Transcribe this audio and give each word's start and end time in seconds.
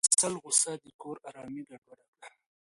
د 0.03 0.05
فیصل 0.09 0.33
غوسه 0.41 0.71
د 0.83 0.85
کور 1.01 1.17
ارامي 1.27 1.61
ګډوډه 1.69 2.09
کړه. 2.21 2.33